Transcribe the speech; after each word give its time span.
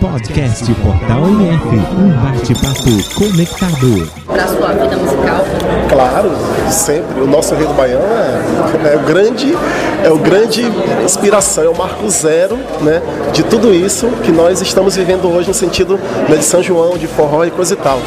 Podcast 0.00 0.74
Portal 0.82 1.26
MF, 1.28 1.66
um 1.96 2.10
bate-papo 2.22 3.14
conectado. 3.14 4.10
Para 4.26 4.46
sua 4.46 4.72
vida 4.72 4.96
musical? 4.96 5.44
Claro, 5.88 6.30
sempre. 6.70 7.20
O 7.20 7.26
nosso 7.26 7.54
Rei 7.54 7.66
do 7.66 7.74
Baião 7.74 8.00
é, 8.00 8.94
é 8.94 8.96
o 8.96 9.00
grande, 9.00 9.56
é 10.04 10.10
o 10.10 10.18
grande 10.18 10.62
inspiração, 11.04 11.64
é 11.64 11.68
o 11.68 11.76
marco 11.76 12.08
zero, 12.10 12.58
né, 12.80 13.02
de 13.32 13.42
tudo 13.42 13.72
isso 13.72 14.08
que 14.22 14.32
nós 14.32 14.60
estamos 14.60 14.96
vivendo 14.96 15.28
hoje 15.32 15.48
no 15.48 15.54
sentido 15.54 15.98
né, 16.28 16.36
de 16.36 16.44
São 16.44 16.62
João, 16.62 16.96
de 16.96 17.06
forró 17.06 17.44
e 17.44 17.50
coisa 17.50 17.74
e 17.74 17.76
tal. 17.76 17.98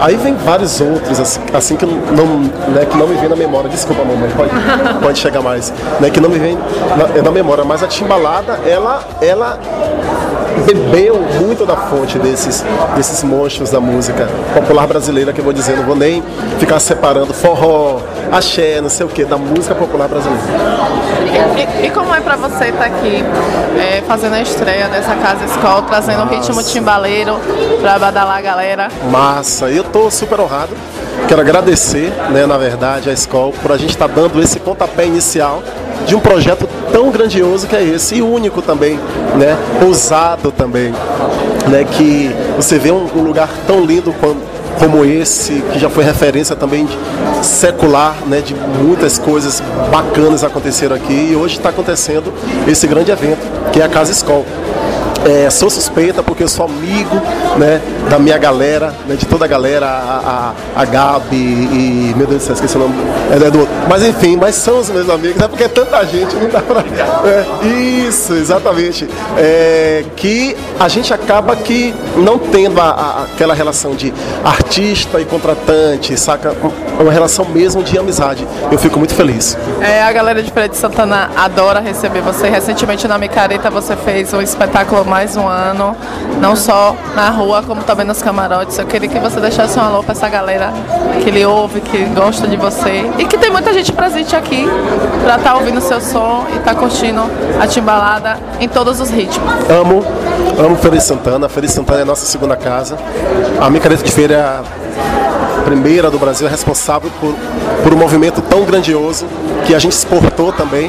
Aí 0.00 0.16
vem 0.16 0.34
vários 0.34 0.80
outros, 0.80 1.18
assim, 1.18 1.40
assim 1.52 1.76
que 1.76 1.86
não, 1.86 2.40
né, 2.72 2.86
que 2.88 2.96
não 2.96 3.06
me 3.06 3.14
vem 3.16 3.28
na 3.28 3.36
memória. 3.36 3.68
Desculpa, 3.68 4.04
mamãe, 4.04 4.30
pode, 4.30 4.50
pode 5.02 5.18
chegar 5.18 5.42
mais, 5.42 5.72
né, 6.00 6.10
que 6.10 6.20
não 6.20 6.28
me 6.28 6.38
vem 6.38 6.58
na, 6.96 7.22
na 7.22 7.30
memória. 7.30 7.64
Mas 7.64 7.82
a 7.82 7.86
timbalada, 7.86 8.60
ela, 8.66 9.02
ela 9.20 9.58
bebeu 10.64 11.20
muito 11.40 11.64
da 11.64 11.76
fonte 11.76 12.18
desses, 12.18 12.64
desses 12.96 13.22
monstros 13.22 13.70
da 13.70 13.80
música 13.80 14.28
popular 14.54 14.86
brasileira, 14.86 15.32
que 15.32 15.40
eu 15.40 15.44
vou 15.44 15.52
dizer, 15.52 15.76
não 15.76 15.84
vou 15.84 15.96
nem 15.96 16.22
ficar 16.58 16.80
separando 16.80 17.32
forró, 17.32 17.97
axé, 18.30 18.80
não 18.80 18.88
sei 18.88 19.06
o 19.06 19.08
que, 19.08 19.24
da 19.24 19.36
música 19.36 19.74
popular 19.74 20.08
brasileira. 20.08 20.42
E, 21.82 21.86
e 21.86 21.90
como 21.90 22.14
é 22.14 22.20
para 22.20 22.36
você 22.36 22.66
estar 22.66 22.78
tá 22.78 22.84
aqui 22.86 23.22
é, 23.78 24.02
fazendo 24.06 24.34
a 24.34 24.40
estreia 24.40 24.88
dessa 24.88 25.14
casa 25.16 25.44
escola, 25.44 25.82
trazendo 25.82 26.22
o 26.22 26.26
ritmo 26.26 26.62
timbaleiro 26.62 27.38
para 27.80 27.98
badalar 27.98 28.38
a 28.38 28.40
galera? 28.40 28.88
Massa, 29.10 29.70
eu 29.70 29.84
tô 29.84 30.10
super 30.10 30.40
honrado. 30.40 30.74
Quero 31.26 31.40
agradecer, 31.40 32.12
né, 32.30 32.46
na 32.46 32.56
verdade, 32.56 33.10
a 33.10 33.12
escola 33.12 33.52
por 33.60 33.72
a 33.72 33.76
gente 33.76 33.90
estar 33.90 34.08
tá 34.08 34.14
dando 34.14 34.40
esse 34.42 34.58
pontapé 34.58 35.04
inicial 35.04 35.62
de 36.06 36.14
um 36.14 36.20
projeto 36.20 36.68
tão 36.90 37.10
grandioso 37.10 37.66
que 37.66 37.76
é 37.76 37.82
esse 37.82 38.16
e 38.16 38.22
único 38.22 38.62
também, 38.62 38.98
né? 39.36 39.56
Ousado 39.84 40.50
também, 40.50 40.92
né? 41.68 41.84
Que 41.84 42.30
você 42.56 42.78
vê 42.78 42.90
um, 42.90 43.06
um 43.14 43.22
lugar 43.22 43.48
tão 43.66 43.84
lindo 43.84 44.12
como, 44.14 44.40
como 44.78 45.04
esse, 45.04 45.60
que 45.72 45.78
já 45.78 45.90
foi 45.90 46.04
referência 46.04 46.54
também 46.56 46.88
secular, 47.42 48.16
né? 48.26 48.40
De 48.40 48.54
muitas 48.54 49.18
coisas 49.18 49.62
bacanas 49.90 50.44
aconteceram 50.44 50.96
aqui 50.96 51.30
e 51.32 51.36
hoje 51.36 51.56
está 51.56 51.70
acontecendo 51.70 52.32
esse 52.66 52.86
grande 52.86 53.10
evento 53.10 53.46
que 53.72 53.80
é 53.80 53.84
a 53.84 53.88
Casa 53.88 54.12
Escola. 54.12 54.44
É, 55.26 55.50
sou 55.50 55.68
suspeita 55.68 56.22
porque 56.22 56.42
eu 56.42 56.48
sou 56.48 56.66
amigo 56.66 57.16
né, 57.56 57.80
da 58.08 58.18
minha 58.18 58.38
galera, 58.38 58.94
né, 59.06 59.16
de 59.16 59.26
toda 59.26 59.44
a 59.44 59.48
galera, 59.48 59.86
a, 59.86 60.54
a, 60.76 60.82
a 60.82 60.84
Gabi 60.84 61.36
e. 61.36 62.14
Meu 62.16 62.26
Deus 62.26 62.42
do 62.42 62.46
céu, 62.46 62.54
esqueci 62.54 62.76
o 62.76 62.80
nome. 62.80 62.94
É, 63.30 63.46
é 63.46 63.50
do 63.50 63.60
outro. 63.60 63.74
Mas 63.88 64.02
enfim, 64.02 64.36
mas 64.36 64.54
são 64.54 64.78
os 64.78 64.88
meus 64.90 65.08
amigos, 65.10 65.40
é 65.40 65.48
porque 65.48 65.64
é 65.64 65.68
tanta 65.68 66.04
gente, 66.04 66.34
não 66.36 66.48
dá 66.48 66.60
pra. 66.60 66.80
É, 66.80 67.66
isso, 67.66 68.32
exatamente. 68.34 69.08
É, 69.36 70.04
que 70.16 70.56
a 70.78 70.88
gente 70.88 71.12
acaba 71.12 71.54
que 71.56 71.94
não 72.16 72.38
tendo 72.38 72.80
a, 72.80 72.90
a, 72.90 73.22
aquela 73.24 73.54
relação 73.54 73.94
de 73.94 74.12
artista 74.44 75.20
e 75.20 75.24
contratante, 75.24 76.16
saca? 76.18 76.54
Uma 76.98 77.12
relação 77.12 77.44
mesmo 77.44 77.82
de 77.82 77.98
amizade. 77.98 78.46
Eu 78.70 78.78
fico 78.78 78.98
muito 78.98 79.14
feliz. 79.14 79.56
É, 79.80 80.02
a 80.02 80.12
galera 80.12 80.42
de 80.42 80.50
Feira 80.50 80.68
de 80.68 80.76
Santana 80.76 81.30
adora 81.36 81.80
receber 81.80 82.20
você. 82.20 82.48
Recentemente 82.48 83.06
na 83.06 83.18
Micareta 83.18 83.70
você 83.70 83.96
fez 83.96 84.32
um 84.32 84.40
espetáculo 84.40 85.04
mais 85.08 85.36
um 85.36 85.48
ano, 85.48 85.96
não 86.40 86.54
só 86.54 86.94
na 87.14 87.30
rua, 87.30 87.62
como 87.62 87.82
também 87.82 88.06
nos 88.06 88.22
camarotes. 88.22 88.78
Eu 88.78 88.86
queria 88.86 89.08
que 89.08 89.18
você 89.18 89.40
deixasse 89.40 89.78
um 89.78 89.82
alô 89.82 90.02
para 90.02 90.12
essa 90.12 90.28
galera 90.28 90.72
que 91.24 91.30
lhe 91.30 91.44
ouve, 91.44 91.80
que 91.80 92.04
gosta 92.06 92.46
de 92.46 92.56
você 92.56 93.10
e 93.18 93.24
que 93.24 93.38
tem 93.38 93.50
muita 93.50 93.72
gente 93.72 93.90
presente 93.92 94.36
aqui 94.36 94.66
para 95.24 95.36
estar 95.36 95.50
tá 95.50 95.56
ouvindo 95.56 95.80
seu 95.80 96.00
som 96.00 96.46
e 96.52 96.58
estar 96.58 96.74
tá 96.74 96.80
curtindo 96.80 97.22
a 97.60 97.66
timbalada 97.66 98.38
em 98.60 98.68
todos 98.68 99.00
os 99.00 99.10
ritmos. 99.10 99.52
Amo, 99.70 100.04
amo 100.58 100.76
Feliz 100.76 101.04
Santana. 101.04 101.48
Feliz 101.48 101.72
Santana 101.72 102.00
é 102.00 102.02
a 102.02 102.06
nossa 102.06 102.26
segunda 102.26 102.56
casa. 102.56 102.96
A 103.60 103.70
Micareta 103.70 104.04
de 104.04 104.12
Feira 104.12 104.34
é 104.34 104.78
primeira 105.64 106.10
do 106.10 106.18
Brasil, 106.18 106.46
é 106.46 106.50
responsável 106.50 107.10
por, 107.20 107.34
por 107.82 107.94
um 107.94 107.96
movimento 107.96 108.40
tão 108.42 108.64
grandioso 108.64 109.26
que 109.66 109.74
a 109.74 109.78
gente 109.78 109.92
exportou 109.92 110.52
também. 110.52 110.88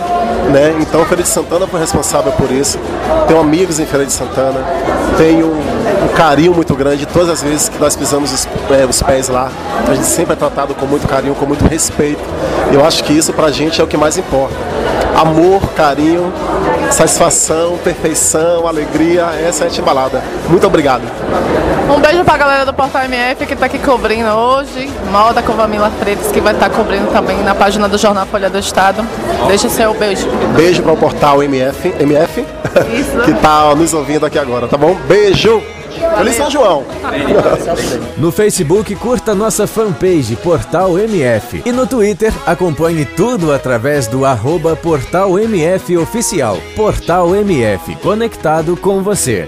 Né? 0.51 0.75
Então, 0.79 1.05
Feira 1.05 1.23
de 1.23 1.29
Santana 1.29 1.67
foi 1.67 1.79
responsável 1.79 2.31
por 2.31 2.51
isso. 2.51 2.79
Tenho 3.27 3.39
amigos 3.39 3.79
em 3.79 3.85
Feira 3.85 4.05
de 4.05 4.11
Santana, 4.11 4.59
tenho 5.17 5.51
um 6.03 6.07
carinho 6.09 6.53
muito 6.53 6.75
grande. 6.75 7.05
Todas 7.05 7.29
as 7.29 7.43
vezes 7.43 7.69
que 7.69 7.79
nós 7.79 7.95
pisamos 7.95 8.31
os, 8.31 8.47
é, 8.71 8.85
os 8.85 9.01
pés 9.01 9.29
lá, 9.29 9.51
a 9.87 9.93
gente 9.93 10.07
sempre 10.07 10.33
é 10.33 10.35
tratado 10.35 10.73
com 10.75 10.85
muito 10.85 11.07
carinho, 11.07 11.35
com 11.35 11.45
muito 11.45 11.65
respeito. 11.65 12.21
Eu 12.71 12.85
acho 12.85 13.03
que 13.03 13.13
isso 13.13 13.33
pra 13.33 13.51
gente 13.51 13.81
é 13.81 13.83
o 13.83 13.87
que 13.87 13.97
mais 13.97 14.17
importa. 14.17 14.55
Amor, 15.15 15.61
carinho, 15.75 16.31
satisfação, 16.91 17.77
perfeição, 17.83 18.67
alegria, 18.67 19.25
essa 19.45 19.65
é 19.65 19.67
a 19.67 19.69
Timbalada. 19.69 20.23
Muito 20.47 20.65
obrigado. 20.65 21.03
Um 21.93 21.99
beijo 21.99 22.23
pra 22.23 22.37
galera 22.37 22.65
do 22.65 22.73
Portal 22.73 23.03
MF 23.03 23.45
que 23.45 23.55
tá 23.55 23.65
aqui 23.65 23.79
cobrindo 23.79 24.29
hoje, 24.29 24.89
moda 25.11 25.41
com 25.41 25.53
Vamila 25.53 25.91
Freitas, 25.99 26.31
que 26.31 26.39
vai 26.39 26.53
estar 26.53 26.69
tá 26.69 26.75
cobrindo 26.75 27.07
também 27.07 27.37
na 27.43 27.55
página 27.55 27.89
do 27.89 27.97
Jornal 27.97 28.25
Folha 28.27 28.49
do 28.49 28.59
Estado. 28.59 29.03
Deixa 29.47 29.67
seu 29.67 29.93
beijo. 29.93 30.27
Beijo 30.55 30.83
para 30.83 30.93
o 30.93 30.97
Portal 30.97 31.41
MF, 31.43 31.93
MF 31.99 32.45
Isso. 32.93 33.19
que 33.25 33.33
tá 33.41 33.73
nos 33.75 33.93
ouvindo 33.93 34.25
aqui 34.25 34.37
agora, 34.39 34.67
tá 34.67 34.77
bom? 34.77 34.95
Beijo! 35.07 35.61
Feliz 36.17 36.35
São 36.35 36.49
João! 36.49 36.85
No 38.17 38.31
Facebook, 38.31 38.95
curta 38.95 39.33
nossa 39.35 39.65
fanpage 39.67 40.35
Portal 40.37 40.97
MF. 40.97 41.63
E 41.65 41.71
no 41.71 41.87
Twitter, 41.87 42.31
acompanhe 42.45 43.05
tudo 43.05 43.51
através 43.51 44.07
do 44.07 44.25
arroba 44.25 44.75
Portal 44.75 45.37
MF 45.39 45.97
Oficial. 45.97 46.57
Portal 46.75 47.35
MF, 47.35 47.95
conectado 47.97 48.77
com 48.77 49.01
você. 49.01 49.47